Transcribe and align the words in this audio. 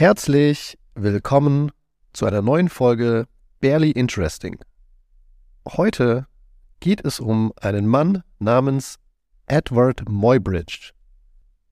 Herzlich 0.00 0.78
willkommen 0.94 1.72
zu 2.14 2.24
einer 2.24 2.40
neuen 2.40 2.70
Folge 2.70 3.26
Barely 3.60 3.90
Interesting. 3.90 4.58
Heute 5.68 6.26
geht 6.80 7.04
es 7.04 7.20
um 7.20 7.52
einen 7.60 7.86
Mann 7.86 8.22
namens 8.38 8.96
Edward 9.46 10.08
Muybridge. 10.08 10.92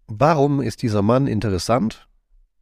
Warum 0.08 0.60
ist 0.60 0.82
dieser 0.82 1.00
Mann 1.00 1.26
interessant? 1.26 2.06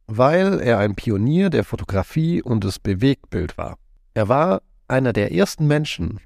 Weil 0.05 0.61
er 0.61 0.79
ein 0.79 0.95
Pionier 0.95 1.49
der 1.49 1.65
Fotografie 1.65 2.41
und 2.41 2.63
des 2.63 2.79
Bewegtbild 2.79 3.57
war. 3.57 3.77
Er 4.13 4.29
war 4.29 4.61
einer 4.87 5.11
der 5.11 5.33
ersten 5.33 5.67
Menschen, 5.67 6.21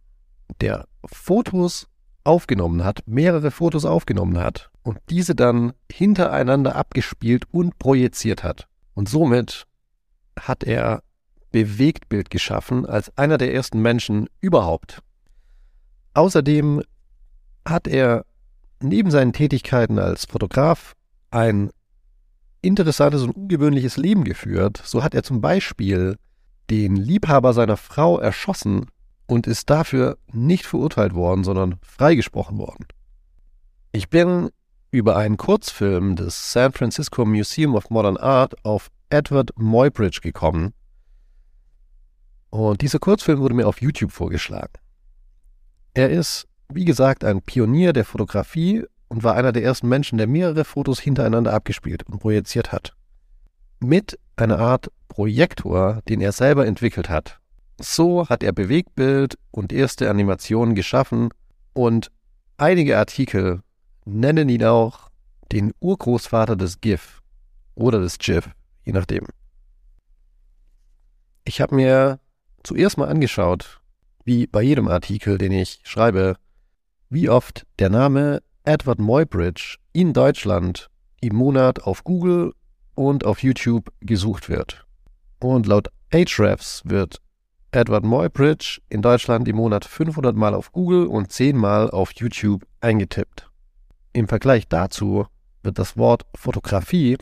der 0.62 0.86
Fotos 1.04 1.88
aufgenommen 2.23 2.84
hat, 2.84 3.02
mehrere 3.08 3.50
Fotos 3.50 3.86
aufgenommen 3.86 4.38
hat 4.38 4.70
und 4.84 5.00
diese 5.10 5.34
dann 5.34 5.73
hintereinander 5.92 6.76
abgespielt 6.76 7.46
und 7.50 7.80
projiziert 7.80 8.44
hat. 8.44 8.68
Und 9.02 9.10
somit 9.10 9.66
hat 10.40 10.64
er 10.64 11.02
Bewegtbild 11.52 12.30
geschaffen 12.30 12.86
als 12.86 13.18
einer 13.18 13.40
der 13.40 13.52
ersten 13.52 13.82
Menschen 13.82 14.30
überhaupt. 14.42 15.02
Außerdem 16.14 16.84
hat 17.68 17.88
er 17.88 18.28
neben 18.80 19.09
seinen 19.09 19.34
Tätigkeiten 19.34 19.98
als 19.98 20.26
Fotograf 20.26 20.94
ein 21.32 21.72
interessantes 22.62 23.23
und 23.23 23.32
ungewöhnliches 23.32 23.98
Leben 23.98 24.23
geführt. 24.23 24.80
So 24.86 25.04
hat 25.04 25.16
er 25.16 25.23
zum 25.23 25.42
Beispiel 25.42 26.16
den 26.70 26.95
Liebhaber 26.95 27.54
seiner 27.54 27.78
Frau 27.78 28.20
erschossen 28.20 28.86
und 29.26 29.48
ist 29.48 29.72
dafür 29.72 30.20
nicht 30.31 30.68
verurteilt 30.68 31.16
worden, 31.16 31.44
sondern 31.44 31.80
freigesprochen 31.81 32.59
worden. 32.59 32.86
Ich 33.94 34.12
bin 34.12 34.52
über 34.91 35.16
einen 35.16 35.38
Kurzfilm 35.38 36.18
des 36.18 36.52
San 36.52 36.73
Francisco 36.73 37.26
Museum 37.26 37.76
of 37.76 37.90
Modern 37.90 38.18
Art 38.18 38.54
auf 38.66 38.91
Edward 39.09 39.52
Muybridge 39.58 40.20
gekommen. 40.22 40.73
Und 42.50 42.81
dieser 42.81 43.00
Kurzfilm 43.00 43.39
wurde 43.39 43.56
mir 43.56 43.67
auf 43.67 43.81
YouTube 43.81 44.12
vorgeschlagen. 44.12 44.73
Er 45.94 46.09
ist, 46.09 46.47
wie 46.73 46.86
gesagt, 46.86 47.23
ein 47.23 47.42
Pionier 47.42 47.94
der 47.94 48.03
Fotografie 48.03 48.84
und 49.08 49.23
war 49.23 49.36
einer 49.36 49.53
der 49.53 49.64
ersten 49.64 49.88
Menschen, 49.88 50.17
der 50.17 50.28
mehrere 50.28 50.66
Fotos 50.66 51.00
hintereinander 51.00 51.53
abgespielt 51.53 52.03
und 52.03 52.19
projiziert 52.19 52.73
hat. 52.73 52.94
Mit 53.80 54.19
einer 54.36 54.59
Art 54.59 54.92
Projektor, 55.08 56.02
den 56.08 56.22
er 56.22 56.34
selber 56.34 56.66
entwickelt 56.66 57.09
hat. 57.09 57.39
So 57.80 58.28
hat 58.30 58.44
er 58.44 58.52
Bewegtbild 58.52 59.38
und 59.52 59.73
erste 59.73 60.09
Animationen 60.09 60.75
geschaffen 60.75 61.30
und 61.73 62.12
einige 62.58 62.97
Artikel 62.97 63.62
nennen 64.20 64.50
ihn 64.50 64.64
auch 64.64 65.09
den 65.52 65.73
Urgroßvater 65.80 66.56
des 66.56 66.81
GIF 66.81 67.22
oder 67.76 68.00
des 68.00 68.18
GIF, 68.18 68.50
je 68.84 68.94
nachdem. 68.94 69.26
Ich 71.44 71.62
habe 71.62 71.76
mir 71.76 72.20
zuerst 72.64 72.98
mal 72.98 73.09
angeschaut, 73.09 73.81
wie 74.23 74.48
bei 74.48 74.62
jedem 74.62 74.88
Artikel, 74.88 75.38
den 75.38 75.52
ich 75.52 75.81
schreibe, 75.84 76.36
wie 77.09 77.30
oft 77.30 77.66
der 77.80 77.90
Name 77.90 78.42
Edward 78.64 79.00
Muybridge 79.00 79.78
in 79.92 80.14
Deutschland 80.14 80.90
im 81.20 81.36
Monat 81.36 81.84
auf 81.84 82.03
Google 82.03 82.53
und 82.96 83.25
auf 83.25 83.42
YouTube 83.42 83.92
gesucht 84.00 84.50
wird. 84.50 84.86
Und 85.40 85.66
laut 85.66 85.90
Ahrefs 86.14 86.84
wird 86.86 87.18
Edward 87.72 88.06
Muybridge 88.06 88.81
in 88.90 89.02
Deutschland 89.02 89.48
im 89.48 89.56
Monat 89.56 89.86
500 89.86 90.36
Mal 90.36 90.53
auf 90.53 90.72
Google 90.72 91.08
und 91.08 91.31
10 91.31 91.58
Mal 91.58 91.90
auf 91.90 92.12
YouTube 92.14 92.66
eingetippt. 92.81 93.50
Im 94.14 94.28
Vergleich 94.28 94.67
dazu 94.67 95.26
wird 95.64 95.80
das 95.80 95.95
Wort 95.95 96.26
Fotografie 96.36 97.17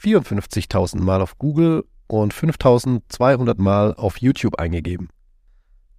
54.000 0.00 1.00
Mal 1.00 1.22
auf 1.22 1.38
Google 1.38 1.84
und 2.06 2.34
5.200 2.34 3.60
Mal 3.60 3.94
auf 3.94 4.18
YouTube 4.18 4.58
eingegeben. 4.58 5.08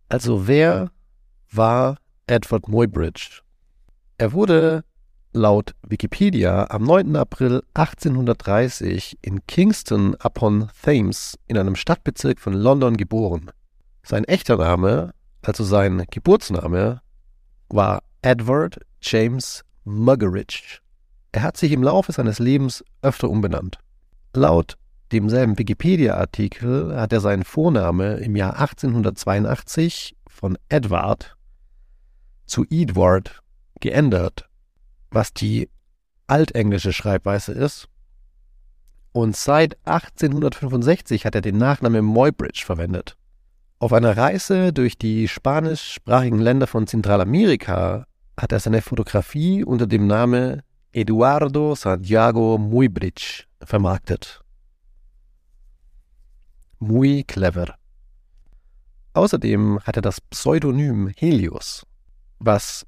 Also 0.09 0.47
wer 0.47 0.91
war 1.51 1.97
Edward 2.27 2.67
Muybridge? 2.67 3.41
Er 4.19 4.33
wurde 4.33 4.83
laut 5.33 5.73
Wikipedia 5.81 6.67
am 6.69 6.83
9. 6.83 7.15
April 7.15 7.63
1830 7.73 9.17
in 9.23 9.45
Kingston 9.47 10.15
upon 10.23 10.69
Thames 10.83 11.39
in 11.47 11.57
einem 11.57 11.75
Stadtbezirk 11.75 12.39
von 12.39 12.53
London 12.53 12.97
geboren. 12.97 13.49
Sein 14.03 14.25
echter 14.25 14.57
Name, 14.57 15.13
also 15.41 15.63
sein 15.63 16.05
Geburtsname, 16.11 17.01
war 17.69 18.03
Edward 18.21 18.79
James 19.01 19.63
Muggeridge. 19.85 20.79
Er 21.31 21.41
hat 21.41 21.57
sich 21.57 21.71
im 21.71 21.83
Laufe 21.83 22.11
seines 22.11 22.39
Lebens 22.39 22.83
öfter 23.01 23.29
umbenannt. 23.29 23.79
Laut 24.33 24.77
demselben 25.11 25.57
Wikipedia-Artikel 25.57 26.95
hat 26.95 27.13
er 27.13 27.21
seinen 27.21 27.43
Vorname 27.43 28.15
im 28.15 28.35
Jahr 28.35 28.59
1882 28.59 30.15
von 30.27 30.57
Edward 30.69 31.35
zu 32.45 32.65
Edward 32.69 33.41
geändert, 33.79 34.49
was 35.11 35.33
die 35.33 35.69
altenglische 36.27 36.93
Schreibweise 36.93 37.51
ist. 37.51 37.87
Und 39.11 39.35
seit 39.35 39.77
1865 39.85 41.25
hat 41.25 41.35
er 41.35 41.41
den 41.41 41.57
Nachnamen 41.57 42.03
Muybridge 42.03 42.63
verwendet. 42.65 43.15
Auf 43.77 43.93
einer 43.93 44.17
Reise 44.17 44.73
durch 44.73 44.97
die 44.97 45.27
spanischsprachigen 45.27 46.39
Länder 46.39 46.67
von 46.67 46.87
Zentralamerika 46.87 48.07
hat 48.37 48.51
er 48.51 48.59
seine 48.59 48.81
Fotografie 48.81 49.63
unter 49.63 49.87
dem 49.87 50.07
Namen 50.07 50.61
Eduardo 50.91 51.75
Santiago 51.75 52.57
Muybridge 52.57 53.45
vermarktet. 53.63 54.41
Muy 56.79 57.23
clever. 57.23 57.75
Außerdem 59.13 59.79
hat 59.83 59.95
er 59.95 60.01
das 60.01 60.19
Pseudonym 60.21 61.11
Helios, 61.15 61.85
was 62.39 62.85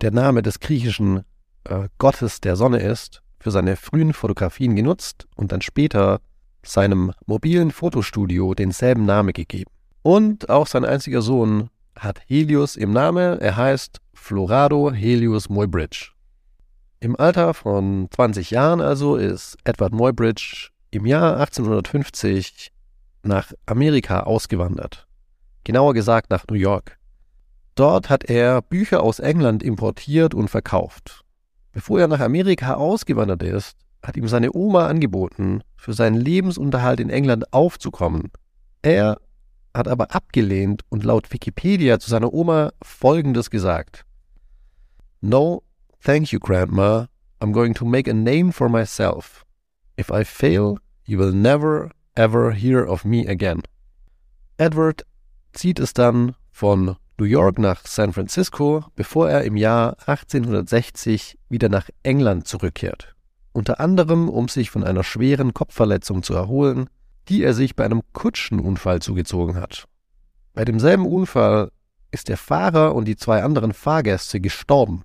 der 0.00 0.10
Name 0.10 0.42
des 0.42 0.60
griechischen 0.60 1.24
äh, 1.64 1.88
Gottes 1.98 2.40
der 2.40 2.56
Sonne 2.56 2.78
ist, 2.80 3.22
für 3.40 3.50
seine 3.50 3.76
frühen 3.76 4.12
Fotografien 4.12 4.76
genutzt 4.76 5.26
und 5.36 5.52
dann 5.52 5.60
später 5.60 6.20
seinem 6.62 7.12
mobilen 7.26 7.70
Fotostudio 7.70 8.54
denselben 8.54 9.04
Namen 9.04 9.32
gegeben. 9.32 9.70
Und 10.02 10.48
auch 10.48 10.66
sein 10.66 10.84
einziger 10.84 11.22
Sohn 11.22 11.70
hat 11.96 12.20
Helios 12.26 12.76
im 12.76 12.92
Namen, 12.92 13.38
er 13.38 13.56
heißt 13.56 14.00
Florado 14.26 14.90
Helios 14.90 15.50
Muybridge. 15.50 16.12
Im 16.98 17.14
Alter 17.14 17.52
von 17.52 18.08
20 18.10 18.52
Jahren 18.52 18.80
also 18.80 19.16
ist 19.16 19.58
Edward 19.64 19.92
Muybridge 19.92 20.70
im 20.90 21.04
Jahr 21.04 21.36
1850 21.36 22.72
nach 23.22 23.52
Amerika 23.66 24.20
ausgewandert. 24.20 25.06
Genauer 25.64 25.92
gesagt 25.92 26.30
nach 26.30 26.46
New 26.48 26.56
York. 26.56 26.96
Dort 27.74 28.08
hat 28.08 28.24
er 28.24 28.62
Bücher 28.62 29.02
aus 29.02 29.18
England 29.18 29.62
importiert 29.62 30.32
und 30.32 30.48
verkauft. 30.48 31.22
Bevor 31.72 32.00
er 32.00 32.08
nach 32.08 32.20
Amerika 32.20 32.76
ausgewandert 32.76 33.42
ist, 33.42 33.76
hat 34.02 34.16
ihm 34.16 34.26
seine 34.26 34.54
Oma 34.54 34.86
angeboten, 34.86 35.60
für 35.76 35.92
seinen 35.92 36.16
Lebensunterhalt 36.16 36.98
in 36.98 37.10
England 37.10 37.52
aufzukommen. 37.52 38.30
Er 38.80 39.18
hat 39.74 39.86
aber 39.86 40.14
abgelehnt 40.14 40.80
und 40.88 41.04
laut 41.04 41.30
Wikipedia 41.30 41.98
zu 41.98 42.08
seiner 42.08 42.32
Oma 42.32 42.72
Folgendes 42.80 43.50
gesagt. 43.50 44.06
No, 45.26 45.62
thank 46.02 46.34
you, 46.34 46.38
Grandma. 46.38 47.06
I'm 47.40 47.50
going 47.50 47.72
to 47.74 47.86
make 47.86 48.06
a 48.06 48.12
name 48.12 48.52
for 48.52 48.68
myself. 48.68 49.42
If 49.96 50.10
I 50.10 50.22
fail, 50.22 50.78
you 51.06 51.16
will 51.16 51.32
never, 51.32 51.90
ever 52.14 52.52
hear 52.52 52.84
of 52.84 53.06
me 53.06 53.26
again. 53.26 53.62
Edward 54.58 55.06
zieht 55.54 55.78
es 55.78 55.94
dann 55.94 56.34
von 56.52 56.96
New 57.16 57.24
York 57.24 57.58
nach 57.58 57.86
San 57.86 58.12
Francisco, 58.12 58.84
bevor 58.96 59.30
er 59.30 59.44
im 59.44 59.56
Jahr 59.56 59.96
1860 60.06 61.38
wieder 61.48 61.70
nach 61.70 61.88
England 62.02 62.46
zurückkehrt. 62.46 63.14
Unter 63.54 63.80
anderem, 63.80 64.28
um 64.28 64.48
sich 64.48 64.70
von 64.70 64.84
einer 64.84 65.04
schweren 65.04 65.54
Kopfverletzung 65.54 66.22
zu 66.22 66.34
erholen, 66.34 66.90
die 67.30 67.42
er 67.42 67.54
sich 67.54 67.74
bei 67.74 67.86
einem 67.86 68.02
Kutschenunfall 68.12 69.00
zugezogen 69.00 69.56
hat. 69.56 69.86
Bei 70.52 70.66
demselben 70.66 71.06
Unfall 71.06 71.70
ist 72.10 72.28
der 72.28 72.36
Fahrer 72.36 72.94
und 72.94 73.06
die 73.06 73.16
zwei 73.16 73.42
anderen 73.42 73.72
Fahrgäste 73.72 74.38
gestorben. 74.38 75.02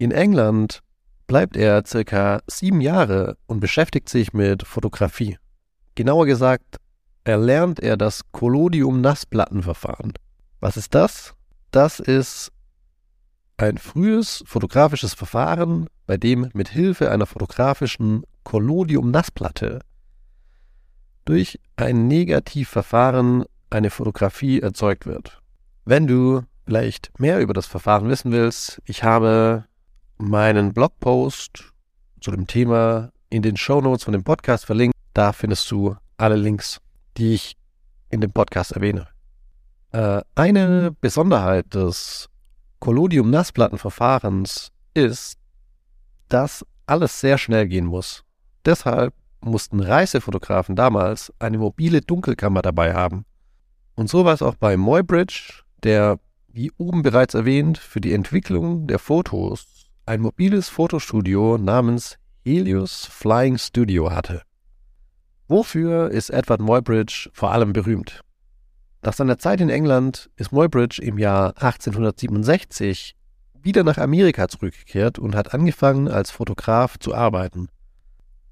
In 0.00 0.12
England 0.12 0.80
bleibt 1.26 1.58
er 1.58 1.84
circa 1.84 2.40
sieben 2.46 2.80
Jahre 2.80 3.36
und 3.46 3.60
beschäftigt 3.60 4.08
sich 4.08 4.32
mit 4.32 4.66
Fotografie. 4.66 5.36
Genauer 5.94 6.24
gesagt, 6.24 6.78
erlernt 7.24 7.80
er 7.80 7.98
das 7.98 8.22
Collodium-Nassplattenverfahren. 8.32 10.14
Was 10.58 10.78
ist 10.78 10.94
das? 10.94 11.34
Das 11.70 12.00
ist 12.00 12.50
ein 13.58 13.76
frühes 13.76 14.42
fotografisches 14.46 15.12
Verfahren, 15.12 15.86
bei 16.06 16.16
dem 16.16 16.48
mit 16.54 16.70
Hilfe 16.70 17.10
einer 17.10 17.26
fotografischen 17.26 18.24
Collodium-Nassplatte 18.44 19.80
durch 21.26 21.60
ein 21.76 22.08
Negativverfahren 22.08 23.44
eine 23.68 23.90
Fotografie 23.90 24.60
erzeugt 24.60 25.04
wird. 25.04 25.42
Wenn 25.84 26.06
du 26.06 26.40
vielleicht 26.64 27.12
mehr 27.20 27.40
über 27.40 27.52
das 27.52 27.66
Verfahren 27.66 28.08
wissen 28.08 28.32
willst, 28.32 28.80
ich 28.86 29.04
habe 29.04 29.66
meinen 30.20 30.74
Blogpost 30.74 31.72
zu 32.20 32.30
dem 32.30 32.46
Thema 32.46 33.10
in 33.30 33.42
den 33.42 33.56
Show 33.56 33.80
Notes 33.80 34.04
von 34.04 34.12
dem 34.12 34.22
Podcast 34.22 34.66
verlinkt. 34.66 34.94
Da 35.14 35.32
findest 35.32 35.70
du 35.70 35.96
alle 36.18 36.36
Links, 36.36 36.80
die 37.16 37.34
ich 37.34 37.56
in 38.10 38.20
dem 38.20 38.30
Podcast 38.30 38.72
erwähne. 38.72 39.08
Äh, 39.92 40.20
eine 40.34 40.94
Besonderheit 41.00 41.74
des 41.74 42.28
Collodium-Nassplattenverfahrens 42.80 44.72
ist, 44.94 45.38
dass 46.28 46.66
alles 46.86 47.20
sehr 47.20 47.38
schnell 47.38 47.66
gehen 47.66 47.86
muss. 47.86 48.22
Deshalb 48.64 49.14
mussten 49.40 49.80
Reisefotografen 49.80 50.76
damals 50.76 51.32
eine 51.38 51.58
mobile 51.58 52.02
Dunkelkammer 52.02 52.60
dabei 52.62 52.94
haben. 52.94 53.24
Und 53.94 54.10
so 54.10 54.24
war 54.24 54.34
es 54.34 54.42
auch 54.42 54.54
bei 54.54 54.76
Muybridge, 54.76 55.62
der, 55.82 56.20
wie 56.48 56.70
oben 56.76 57.02
bereits 57.02 57.34
erwähnt, 57.34 57.78
für 57.78 58.00
die 58.00 58.12
Entwicklung 58.12 58.86
der 58.86 58.98
Fotos 58.98 59.79
ein 60.06 60.20
mobiles 60.20 60.68
Fotostudio 60.68 61.58
namens 61.58 62.16
Helios 62.44 63.06
Flying 63.06 63.58
Studio 63.58 64.10
hatte. 64.10 64.42
Wofür 65.48 66.10
ist 66.10 66.30
Edward 66.30 66.60
Muybridge 66.60 67.30
vor 67.32 67.52
allem 67.52 67.72
berühmt? 67.72 68.22
Nach 69.02 69.12
seiner 69.12 69.38
Zeit 69.38 69.60
in 69.60 69.70
England 69.70 70.30
ist 70.36 70.52
Muybridge 70.52 71.02
im 71.02 71.18
Jahr 71.18 71.48
1867 71.56 73.14
wieder 73.62 73.84
nach 73.84 73.98
Amerika 73.98 74.48
zurückgekehrt 74.48 75.18
und 75.18 75.34
hat 75.34 75.54
angefangen, 75.54 76.08
als 76.08 76.30
Fotograf 76.30 76.98
zu 76.98 77.14
arbeiten. 77.14 77.68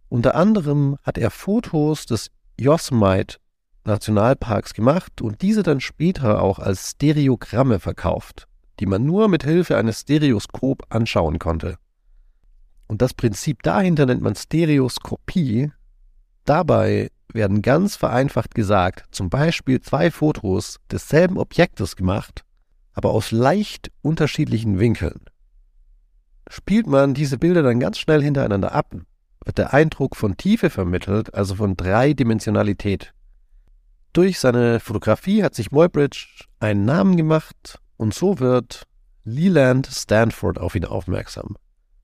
Unter 0.08 0.34
anderem 0.34 0.96
hat 1.02 1.18
er 1.18 1.30
Fotos 1.30 2.06
des 2.06 2.30
Yosemite 2.58 3.38
Nationalparks 3.84 4.74
gemacht 4.74 5.22
und 5.22 5.42
diese 5.42 5.62
dann 5.62 5.80
später 5.80 6.42
auch 6.42 6.58
als 6.58 6.90
Stereogramme 6.90 7.78
verkauft, 7.78 8.48
die 8.80 8.86
man 8.86 9.04
nur 9.04 9.28
mit 9.28 9.44
Hilfe 9.44 9.76
eines 9.76 10.00
Stereoskop 10.00 10.86
anschauen 10.88 11.38
konnte. 11.38 11.78
Und 12.86 13.02
das 13.02 13.14
Prinzip 13.14 13.62
dahinter 13.62 14.06
nennt 14.06 14.22
man 14.22 14.34
Stereoskopie. 14.34 15.72
Dabei 16.44 17.10
werden 17.32 17.60
ganz 17.60 17.96
vereinfacht 17.96 18.54
gesagt 18.54 19.04
zum 19.14 19.28
Beispiel 19.28 19.80
zwei 19.80 20.10
Fotos 20.10 20.80
desselben 20.90 21.36
Objektes 21.36 21.96
gemacht, 21.96 22.44
aber 22.94 23.10
aus 23.10 23.30
leicht 23.30 23.90
unterschiedlichen 24.00 24.78
Winkeln. 24.78 25.20
Spielt 26.48 26.86
man 26.86 27.12
diese 27.12 27.36
Bilder 27.36 27.62
dann 27.62 27.80
ganz 27.80 27.98
schnell 27.98 28.22
hintereinander 28.22 28.72
ab, 28.72 28.94
wird 29.44 29.58
der 29.58 29.74
Eindruck 29.74 30.16
von 30.16 30.38
Tiefe 30.38 30.70
vermittelt, 30.70 31.34
also 31.34 31.56
von 31.56 31.76
Dreidimensionalität. 31.76 33.12
Durch 34.14 34.38
seine 34.38 34.80
Fotografie 34.80 35.42
hat 35.42 35.54
sich 35.54 35.70
Muybridge 35.70 36.46
einen 36.58 36.86
Namen 36.86 37.18
gemacht 37.18 37.78
und 37.98 38.14
so 38.14 38.38
wird 38.38 38.84
Leland 39.24 39.86
Stanford 39.86 40.58
auf 40.58 40.74
ihn 40.74 40.86
aufmerksam. 40.86 41.56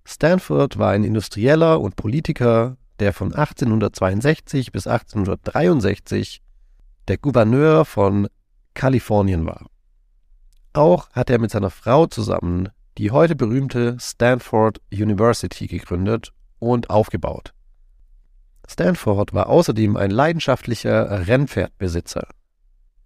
Stanford 0.05 0.79
war 0.79 0.91
ein 0.91 1.05
Industrieller 1.05 1.81
und 1.81 1.96
Politiker, 1.96 2.76
der 2.99 3.14
von 3.14 3.32
1862 3.32 4.70
bis 4.70 4.87
1863 4.87 6.43
der 7.08 7.17
Gouverneur 7.17 7.87
von 7.87 8.29
Kalifornien 8.75 9.46
war. 9.46 9.67
Auch 10.75 11.08
hat 11.12 11.31
er 11.31 11.38
mit 11.38 11.50
seiner 11.50 11.70
Frau 11.70 12.06
zusammen 12.06 12.69
die 12.99 13.11
heute 13.11 13.35
berühmte 13.35 13.96
Stanford 14.00 14.81
University 14.93 15.67
gegründet 15.67 16.32
und 16.58 16.91
aufgebaut. 16.91 17.52
Stanford 18.69 19.35
war 19.35 19.49
außerdem 19.49 19.96
ein 19.96 20.11
leidenschaftlicher 20.11 21.26
Rennpferdbesitzer. 21.26 22.29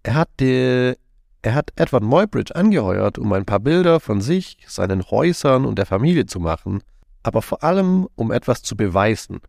Er 0.03 0.13
hat, 0.13 0.29
die, 0.39 0.93
er 1.41 1.55
hat 1.55 1.71
Edward 1.75 2.03
Muybridge 2.03 2.55
angeheuert, 2.55 3.17
um 3.17 3.31
ein 3.31 3.45
paar 3.45 3.59
Bilder 3.59 3.99
von 3.99 4.19
sich, 4.19 4.57
seinen 4.67 5.03
Häusern 5.09 5.65
und 5.65 5.77
der 5.77 5.85
Familie 5.85 6.25
zu 6.25 6.39
machen, 6.39 6.81
aber 7.23 7.41
vor 7.41 7.63
allem 7.63 8.07
um 8.15 8.31
etwas 8.31 8.61
zu 8.61 8.75
beweisen. 8.75 9.39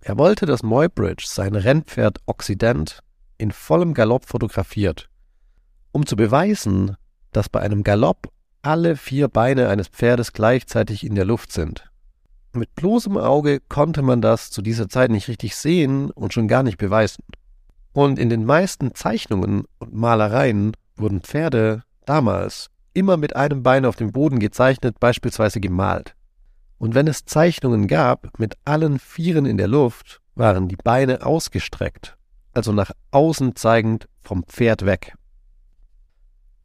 Er 0.00 0.18
wollte, 0.18 0.46
dass 0.46 0.64
Muybridge 0.64 1.24
sein 1.26 1.54
Rennpferd 1.54 2.18
Occident 2.26 3.00
in 3.38 3.52
vollem 3.52 3.94
Galopp 3.94 4.26
fotografiert, 4.26 5.08
um 5.92 6.06
zu 6.06 6.16
beweisen, 6.16 6.96
dass 7.30 7.48
bei 7.48 7.60
einem 7.60 7.84
Galopp 7.84 8.32
alle 8.62 8.96
vier 8.96 9.28
Beine 9.28 9.68
eines 9.68 9.88
Pferdes 9.88 10.32
gleichzeitig 10.32 11.04
in 11.04 11.14
der 11.14 11.24
Luft 11.24 11.52
sind. 11.52 11.88
Mit 12.52 12.74
bloßem 12.74 13.16
Auge 13.16 13.60
konnte 13.60 14.02
man 14.02 14.20
das 14.20 14.50
zu 14.50 14.60
dieser 14.60 14.88
Zeit 14.88 15.10
nicht 15.10 15.28
richtig 15.28 15.56
sehen 15.56 16.10
und 16.10 16.32
schon 16.32 16.48
gar 16.48 16.62
nicht 16.62 16.78
beweisen. 16.78 17.24
Und 17.92 18.18
in 18.18 18.28
den 18.28 18.44
meisten 18.44 18.94
Zeichnungen 18.94 19.64
und 19.78 19.94
Malereien 19.94 20.72
wurden 20.96 21.20
Pferde 21.20 21.82
damals 22.04 22.70
immer 22.94 23.16
mit 23.16 23.36
einem 23.36 23.62
Bein 23.62 23.84
auf 23.84 23.96
dem 23.96 24.12
Boden 24.12 24.38
gezeichnet, 24.38 25.00
beispielsweise 25.00 25.60
gemalt. 25.60 26.14
Und 26.78 26.94
wenn 26.94 27.06
es 27.06 27.24
Zeichnungen 27.24 27.86
gab 27.86 28.38
mit 28.38 28.56
allen 28.64 28.98
Vieren 28.98 29.46
in 29.46 29.56
der 29.56 29.68
Luft, 29.68 30.20
waren 30.34 30.68
die 30.68 30.76
Beine 30.76 31.24
ausgestreckt, 31.24 32.16
also 32.52 32.72
nach 32.72 32.90
außen 33.10 33.54
zeigend 33.56 34.08
vom 34.20 34.44
Pferd 34.44 34.84
weg. 34.84 35.14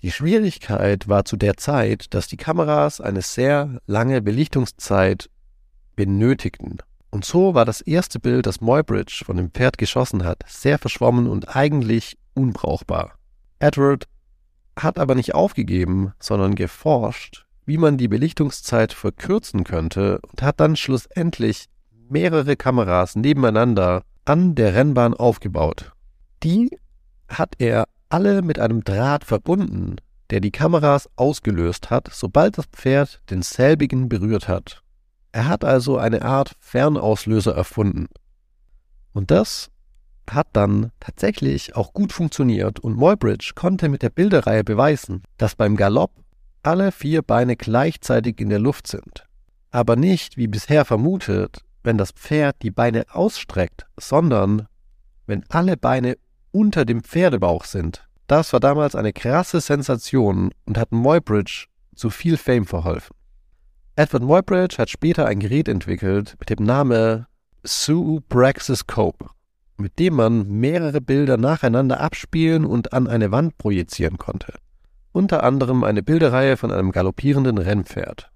Die 0.01 0.11
Schwierigkeit 0.11 1.07
war 1.07 1.25
zu 1.25 1.37
der 1.37 1.57
Zeit, 1.57 2.13
dass 2.13 2.27
die 2.27 2.37
Kameras 2.37 3.01
eine 3.01 3.21
sehr 3.21 3.79
lange 3.87 4.21
Belichtungszeit 4.21 5.29
benötigten. 5.95 6.77
Und 7.09 7.25
so 7.25 7.53
war 7.55 7.65
das 7.65 7.81
erste 7.81 8.19
Bild, 8.19 8.45
das 8.45 8.61
Muybridge 8.61 9.23
von 9.25 9.37
dem 9.37 9.51
Pferd 9.51 9.77
geschossen 9.77 10.23
hat, 10.23 10.43
sehr 10.47 10.77
verschwommen 10.77 11.27
und 11.27 11.55
eigentlich 11.55 12.17
unbrauchbar. 12.35 13.13
Edward 13.59 14.07
hat 14.77 14.99
aber 14.99 15.15
nicht 15.15 15.35
aufgegeben, 15.35 16.13
sondern 16.19 16.55
geforscht, 16.55 17.45
wie 17.65 17.77
man 17.77 17.97
die 17.97 18.07
Belichtungszeit 18.07 18.93
verkürzen 18.93 19.63
könnte 19.63 20.19
und 20.21 20.41
hat 20.41 20.59
dann 20.59 20.75
schlussendlich 20.75 21.65
mehrere 22.09 22.55
Kameras 22.55 23.15
nebeneinander 23.15 24.03
an 24.25 24.55
der 24.55 24.73
Rennbahn 24.73 25.13
aufgebaut. 25.13 25.91
Die 26.43 26.69
hat 27.27 27.55
er 27.57 27.87
alle 28.09 28.41
mit 28.41 28.59
einem 28.59 28.83
Draht 28.83 29.25
verbunden, 29.25 29.97
der 30.29 30.39
die 30.39 30.51
Kameras 30.51 31.09
ausgelöst 31.15 31.89
hat, 31.89 32.09
sobald 32.11 32.57
das 32.57 32.65
Pferd 32.67 33.21
denselbigen 33.29 34.09
berührt 34.09 34.47
hat. 34.47 34.83
Er 35.31 35.47
hat 35.47 35.63
also 35.63 35.97
eine 35.97 36.21
Art 36.23 36.55
Fernauslöser 36.59 37.55
erfunden. 37.55 38.07
Und 39.13 39.31
das 39.31 39.69
hat 40.31 40.47
dann 40.53 40.91
tatsächlich 40.99 41.75
auch 41.75 41.93
gut 41.93 42.13
funktioniert 42.13 42.79
und 42.79 42.97
Muybridge 42.97 43.53
konnte 43.55 43.89
mit 43.89 44.01
der 44.01 44.09
Bilderreihe 44.09 44.63
beweisen, 44.63 45.23
dass 45.37 45.55
beim 45.55 45.75
Galopp 45.75 46.11
alle 46.63 46.91
vier 46.91 47.21
Beine 47.21 47.55
gleichzeitig 47.55 48.39
in 48.39 48.49
der 48.49 48.59
Luft 48.59 48.87
sind. 48.87 49.25
Aber 49.71 49.95
nicht, 49.95 50.37
wie 50.37 50.47
bisher 50.47 50.85
vermutet, 50.85 51.61
wenn 51.83 51.97
das 51.97 52.11
Pferd 52.11 52.57
die 52.61 52.71
Beine 52.71 53.05
ausstreckt, 53.09 53.85
sondern 53.97 54.67
wenn 55.25 55.43
alle 55.49 55.77
Beine 55.77 56.17
unter 56.51 56.85
dem 56.85 57.03
Pferdebauch 57.03 57.65
sind. 57.65 58.07
Das 58.27 58.51
war 58.51 58.59
damals 58.59 58.95
eine 58.95 59.13
krasse 59.13 59.61
Sensation 59.61 60.51
und 60.65 60.77
hat 60.77 60.91
Muybridge 60.91 61.67
zu 61.95 62.09
viel 62.09 62.37
Fame 62.37 62.65
verholfen. 62.65 63.15
Edward 63.95 64.23
Muybridge 64.23 64.77
hat 64.77 64.89
später 64.89 65.25
ein 65.25 65.39
Gerät 65.39 65.67
entwickelt 65.67 66.35
mit 66.39 66.49
dem 66.49 66.65
Namen 66.65 67.25
Sue 67.63 68.21
Praxiscope, 68.29 69.29
mit 69.77 69.99
dem 69.99 70.15
man 70.15 70.47
mehrere 70.49 71.01
Bilder 71.01 71.37
nacheinander 71.37 71.99
abspielen 71.99 72.65
und 72.65 72.93
an 72.93 73.07
eine 73.07 73.31
Wand 73.31 73.57
projizieren 73.57 74.17
konnte. 74.17 74.53
Unter 75.11 75.43
anderem 75.43 75.83
eine 75.83 76.03
Bilderreihe 76.03 76.57
von 76.57 76.71
einem 76.71 76.91
galoppierenden 76.91 77.57
Rennpferd. 77.57 78.31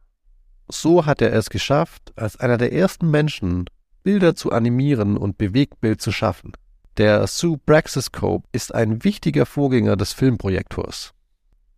So 0.70 1.06
hat 1.06 1.22
er 1.22 1.34
es 1.34 1.50
geschafft, 1.50 2.14
als 2.16 2.40
einer 2.40 2.58
der 2.58 2.72
ersten 2.74 3.12
Menschen 3.12 3.66
Bilder 4.04 4.36
zu 4.36 4.52
animieren 4.52 5.18
und 5.18 5.38
Bewegtbild 5.38 6.02
zu 6.02 6.12
schaffen. 6.12 6.54
Der 6.98 7.28
Sue 7.28 7.58
Praxiscope 7.58 8.48
ist 8.52 8.74
ein 8.74 9.04
wichtiger 9.04 9.46
Vorgänger 9.46 9.96
des 9.96 10.14
Filmprojektors. 10.14 11.14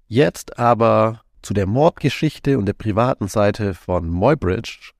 Jetzt 0.07 0.57
aber 0.59 1.21
zu 1.41 1.53
der 1.53 1.67
Mordgeschichte 1.67 2.57
und 2.57 2.65
der 2.65 2.73
privaten 2.73 3.27
Seite 3.27 3.73
von 3.73 4.09
Muybridge. 4.09 4.91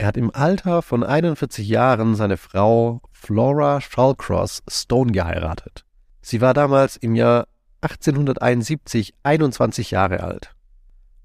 Er 0.00 0.06
hat 0.06 0.16
im 0.16 0.34
Alter 0.34 0.80
von 0.80 1.04
41 1.04 1.68
Jahren 1.68 2.14
seine 2.14 2.38
Frau 2.38 3.02
Flora 3.12 3.82
Shallcross 3.82 4.62
Stone 4.66 5.12
geheiratet. 5.12 5.84
Sie 6.22 6.40
war 6.40 6.54
damals 6.54 6.96
im 6.96 7.14
Jahr 7.14 7.48
1871 7.82 9.12
21 9.24 9.90
Jahre 9.90 10.22
alt. 10.22 10.54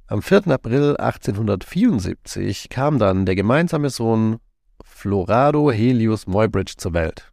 Am 0.07 0.21
4. 0.21 0.47
April 0.49 0.97
1874 0.97 2.67
kam 2.67 2.99
dann 2.99 3.25
der 3.25 3.35
gemeinsame 3.35 3.89
Sohn 3.89 4.39
Florado 4.83 5.71
Helios 5.71 6.27
Muybridge 6.27 6.73
zur 6.75 6.93
Welt. 6.93 7.31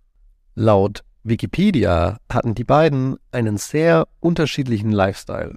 Laut 0.55 1.03
Wikipedia 1.25 2.19
hatten 2.33 2.55
die 2.55 2.63
beiden 2.63 3.17
einen 3.33 3.57
sehr 3.57 4.07
unterschiedlichen 4.21 4.93
Lifestyle. 4.93 5.57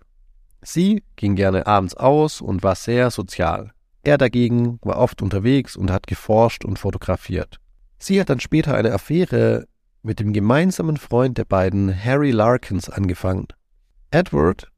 Sie 0.64 1.04
ging 1.16 1.36
gerne 1.36 1.68
abends 1.68 1.94
aus 1.94 2.42
und 2.42 2.64
war 2.64 2.74
sehr 2.74 3.12
sozial. 3.12 3.75
Er 4.06 4.20
dagegen 4.20 4.78
war 4.84 5.00
oft 5.00 5.24
unterwegs 5.24 5.76
und 5.76 5.92
hat 5.92 6.06
geforscht 6.06 6.64
und 6.64 6.78
fotografiert. 6.78 7.60
Sie 7.98 8.22
hat 8.22 8.30
dann 8.30 8.40
später 8.40 8.76
eine 8.76 8.94
Affäre 8.94 9.66
mit 10.04 10.20
dem 10.20 10.32
gemeinsamen 10.32 10.98
Freund 10.98 11.40
der 11.40 11.46
beiden, 11.46 11.92
Harry 11.92 12.30
Larkins, 12.30 12.88
angefangen. 12.88 13.48
Edward 14.12 14.72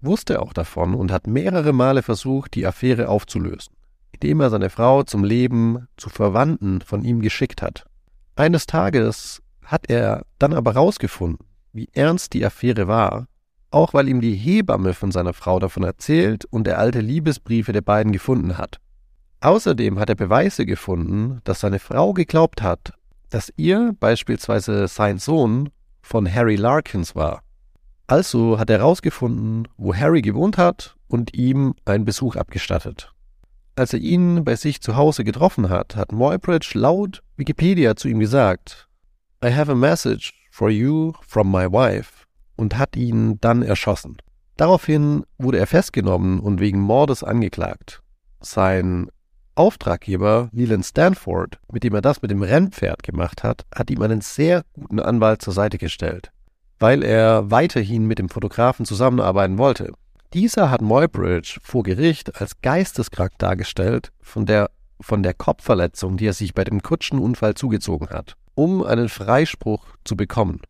wusste 0.00 0.42
auch 0.42 0.52
davon 0.52 0.94
und 0.94 1.12
hat 1.12 1.28
mehrere 1.28 1.72
Male 1.72 2.02
versucht, 2.02 2.56
die 2.56 2.66
Affäre 2.66 3.08
aufzulösen, 3.08 3.72
indem 4.10 4.40
er 4.40 4.50
seine 4.50 4.70
Frau 4.70 5.04
zum 5.04 5.22
Leben 5.22 5.86
zu 5.96 6.10
Verwandten 6.10 6.80
von 6.80 7.04
ihm 7.04 7.20
geschickt 7.20 7.62
hat. 7.62 7.86
Eines 8.34 8.66
Tages 8.66 9.40
hat 9.62 9.88
er 9.88 10.26
dann 10.40 10.52
aber 10.52 10.74
rausgefunden, 10.74 11.46
wie 11.72 11.88
ernst 11.92 12.32
die 12.32 12.44
Affäre 12.44 12.88
war, 12.88 13.28
auch 13.74 13.92
weil 13.92 14.08
ihm 14.08 14.20
die 14.20 14.34
Hebamme 14.34 14.94
von 14.94 15.10
seiner 15.10 15.32
Frau 15.32 15.58
davon 15.58 15.82
erzählt 15.82 16.44
und 16.46 16.66
er 16.68 16.78
alte 16.78 17.00
Liebesbriefe 17.00 17.72
der 17.72 17.80
beiden 17.80 18.12
gefunden 18.12 18.56
hat. 18.56 18.78
Außerdem 19.40 19.98
hat 19.98 20.08
er 20.08 20.14
Beweise 20.14 20.64
gefunden, 20.64 21.40
dass 21.44 21.60
seine 21.60 21.80
Frau 21.80 22.12
geglaubt 22.12 22.62
hat, 22.62 22.92
dass 23.30 23.52
ihr 23.56 23.94
beispielsweise 23.98 24.88
sein 24.88 25.18
Sohn 25.18 25.70
von 26.02 26.32
Harry 26.32 26.56
Larkins 26.56 27.14
war. 27.14 27.42
Also 28.06 28.58
hat 28.58 28.70
er 28.70 28.78
herausgefunden, 28.78 29.66
wo 29.76 29.94
Harry 29.94 30.22
gewohnt 30.22 30.56
hat 30.56 30.94
und 31.08 31.34
ihm 31.34 31.74
einen 31.84 32.04
Besuch 32.04 32.36
abgestattet. 32.36 33.12
Als 33.76 33.92
er 33.92 33.98
ihn 33.98 34.44
bei 34.44 34.54
sich 34.54 34.80
zu 34.80 34.94
Hause 34.94 35.24
getroffen 35.24 35.68
hat, 35.68 35.96
hat 35.96 36.12
Moybridge 36.12 36.78
laut 36.78 37.22
Wikipedia 37.36 37.96
zu 37.96 38.08
ihm 38.08 38.20
gesagt, 38.20 38.88
I 39.44 39.52
have 39.52 39.70
a 39.70 39.74
message 39.74 40.32
for 40.50 40.70
you 40.70 41.12
from 41.26 41.50
my 41.50 41.66
wife 41.66 42.23
und 42.56 42.78
hat 42.78 42.96
ihn 42.96 43.40
dann 43.40 43.62
erschossen. 43.62 44.16
Daraufhin 44.56 45.24
wurde 45.38 45.58
er 45.58 45.66
festgenommen 45.66 46.38
und 46.38 46.60
wegen 46.60 46.80
Mordes 46.80 47.24
angeklagt. 47.24 48.02
Sein 48.40 49.08
Auftraggeber, 49.56 50.48
Leland 50.52 50.84
Stanford, 50.84 51.60
mit 51.72 51.84
dem 51.84 51.94
er 51.94 52.02
das 52.02 52.22
mit 52.22 52.30
dem 52.30 52.42
Rennpferd 52.42 53.02
gemacht 53.02 53.42
hat, 53.42 53.64
hat 53.74 53.90
ihm 53.90 54.02
einen 54.02 54.20
sehr 54.20 54.64
guten 54.72 54.98
Anwalt 55.00 55.42
zur 55.42 55.52
Seite 55.52 55.78
gestellt, 55.78 56.30
weil 56.78 57.02
er 57.04 57.50
weiterhin 57.50 58.06
mit 58.06 58.18
dem 58.18 58.28
Fotografen 58.28 58.84
zusammenarbeiten 58.84 59.58
wollte. 59.58 59.92
Dieser 60.32 60.70
hat 60.70 60.82
Muybridge 60.82 61.60
vor 61.62 61.84
Gericht 61.84 62.40
als 62.40 62.60
geisteskrank 62.60 63.32
dargestellt 63.38 64.10
von 64.20 64.46
der, 64.46 64.70
von 65.00 65.22
der 65.22 65.34
Kopfverletzung, 65.34 66.16
die 66.16 66.26
er 66.26 66.32
sich 66.32 66.54
bei 66.54 66.64
dem 66.64 66.82
Kutschenunfall 66.82 67.54
zugezogen 67.54 68.10
hat, 68.10 68.34
um 68.56 68.82
einen 68.82 69.08
Freispruch 69.08 69.86
zu 70.04 70.16
bekommen. 70.16 70.60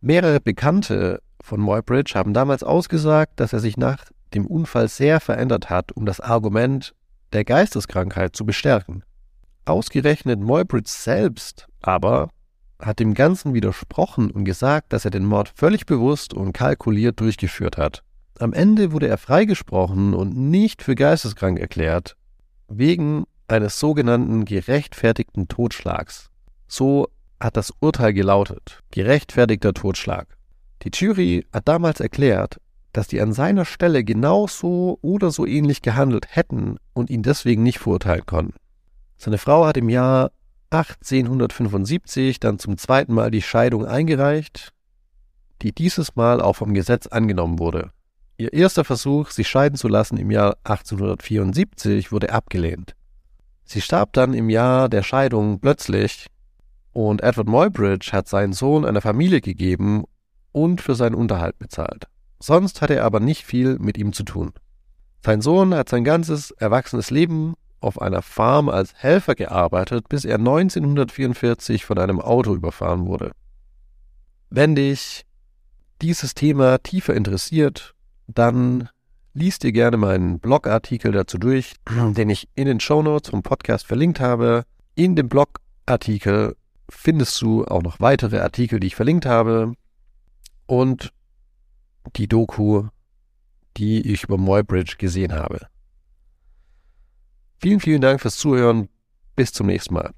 Mehrere 0.00 0.40
Bekannte 0.40 1.20
von 1.40 1.60
Muybridge 1.60 2.12
haben 2.14 2.32
damals 2.32 2.62
ausgesagt, 2.62 3.40
dass 3.40 3.52
er 3.52 3.60
sich 3.60 3.76
nach 3.76 4.04
dem 4.34 4.46
Unfall 4.46 4.88
sehr 4.88 5.20
verändert 5.20 5.70
hat, 5.70 5.92
um 5.92 6.06
das 6.06 6.20
Argument 6.20 6.94
der 7.32 7.44
Geisteskrankheit 7.44 8.36
zu 8.36 8.46
bestärken. 8.46 9.02
Ausgerechnet 9.64 10.40
Muybridge 10.40 10.90
selbst 10.90 11.66
aber 11.80 12.30
hat 12.80 13.00
dem 13.00 13.14
Ganzen 13.14 13.54
widersprochen 13.54 14.30
und 14.30 14.44
gesagt, 14.44 14.92
dass 14.92 15.04
er 15.04 15.10
den 15.10 15.24
Mord 15.24 15.52
völlig 15.56 15.84
bewusst 15.84 16.32
und 16.32 16.52
kalkuliert 16.52 17.18
durchgeführt 17.18 17.76
hat. 17.76 18.04
Am 18.38 18.52
Ende 18.52 18.92
wurde 18.92 19.08
er 19.08 19.18
freigesprochen 19.18 20.14
und 20.14 20.36
nicht 20.36 20.82
für 20.82 20.94
geisteskrank 20.94 21.58
erklärt, 21.58 22.16
wegen 22.68 23.24
eines 23.48 23.80
sogenannten 23.80 24.44
gerechtfertigten 24.44 25.48
Totschlags. 25.48 26.30
So 26.68 27.08
hat 27.40 27.56
das 27.56 27.72
Urteil 27.80 28.12
gelautet. 28.12 28.80
Gerechtfertigter 28.90 29.74
Totschlag. 29.74 30.36
Die 30.82 30.90
Jury 30.92 31.46
hat 31.52 31.68
damals 31.68 32.00
erklärt, 32.00 32.60
dass 32.92 33.08
die 33.08 33.20
an 33.20 33.32
seiner 33.32 33.64
Stelle 33.64 34.04
genauso 34.04 34.98
oder 35.02 35.30
so 35.30 35.46
ähnlich 35.46 35.82
gehandelt 35.82 36.26
hätten 36.30 36.76
und 36.94 37.10
ihn 37.10 37.22
deswegen 37.22 37.62
nicht 37.62 37.78
verurteilen 37.78 38.26
konnten. 38.26 38.54
Seine 39.16 39.38
Frau 39.38 39.66
hat 39.66 39.76
im 39.76 39.88
Jahr 39.88 40.30
1875 40.70 42.40
dann 42.40 42.58
zum 42.58 42.76
zweiten 42.76 43.14
Mal 43.14 43.30
die 43.30 43.42
Scheidung 43.42 43.86
eingereicht, 43.86 44.72
die 45.62 45.72
dieses 45.72 46.14
Mal 46.16 46.40
auch 46.40 46.54
vom 46.54 46.74
Gesetz 46.74 47.06
angenommen 47.06 47.58
wurde. 47.58 47.92
Ihr 48.36 48.52
erster 48.52 48.84
Versuch, 48.84 49.30
sich 49.30 49.48
scheiden 49.48 49.76
zu 49.76 49.88
lassen 49.88 50.16
im 50.16 50.30
Jahr 50.30 50.56
1874, 50.64 52.12
wurde 52.12 52.32
abgelehnt. 52.32 52.94
Sie 53.64 53.80
starb 53.80 54.12
dann 54.12 54.32
im 54.34 54.48
Jahr 54.48 54.88
der 54.88 55.02
Scheidung 55.02 55.58
plötzlich 55.58 56.26
und 56.92 57.22
Edward 57.22 57.48
Muybridge 57.48 58.10
hat 58.12 58.28
seinen 58.28 58.52
Sohn 58.52 58.84
einer 58.84 59.00
Familie 59.00 59.40
gegeben 59.40 60.04
und 60.52 60.80
für 60.80 60.94
seinen 60.94 61.14
Unterhalt 61.14 61.58
bezahlt. 61.58 62.06
Sonst 62.40 62.82
hatte 62.82 62.94
er 62.96 63.04
aber 63.04 63.20
nicht 63.20 63.44
viel 63.44 63.78
mit 63.78 63.98
ihm 63.98 64.12
zu 64.12 64.22
tun. 64.22 64.52
Sein 65.24 65.40
Sohn 65.40 65.74
hat 65.74 65.88
sein 65.88 66.04
ganzes 66.04 66.50
erwachsenes 66.52 67.10
Leben 67.10 67.54
auf 67.80 68.00
einer 68.00 68.22
Farm 68.22 68.68
als 68.68 68.94
Helfer 68.94 69.34
gearbeitet, 69.34 70.08
bis 70.08 70.24
er 70.24 70.36
1944 70.36 71.84
von 71.84 71.98
einem 71.98 72.20
Auto 72.20 72.54
überfahren 72.54 73.06
wurde. 73.06 73.32
Wenn 74.50 74.74
dich 74.74 75.24
dieses 76.00 76.34
Thema 76.34 76.78
tiefer 76.78 77.14
interessiert, 77.14 77.94
dann 78.26 78.88
liest 79.34 79.62
dir 79.62 79.72
gerne 79.72 79.96
meinen 79.96 80.40
Blogartikel 80.40 81.12
dazu 81.12 81.38
durch, 81.38 81.74
den 81.88 82.30
ich 82.30 82.48
in 82.54 82.66
den 82.66 82.80
Shownotes 82.80 83.30
vom 83.30 83.42
Podcast 83.42 83.86
verlinkt 83.86 84.20
habe. 84.20 84.64
In 84.94 85.16
dem 85.16 85.28
Blogartikel 85.28 86.56
findest 86.90 87.40
du 87.42 87.64
auch 87.64 87.82
noch 87.82 88.00
weitere 88.00 88.38
Artikel, 88.38 88.80
die 88.80 88.88
ich 88.88 88.96
verlinkt 88.96 89.26
habe 89.26 89.74
und 90.66 91.12
die 92.16 92.28
Doku, 92.28 92.88
die 93.76 94.12
ich 94.12 94.24
über 94.24 94.38
Moybridge 94.38 94.96
gesehen 94.98 95.32
habe. 95.32 95.66
Vielen, 97.60 97.80
vielen 97.80 98.00
Dank 98.00 98.20
fürs 98.20 98.36
Zuhören. 98.36 98.88
Bis 99.34 99.52
zum 99.52 99.66
nächsten 99.66 99.94
Mal. 99.94 100.12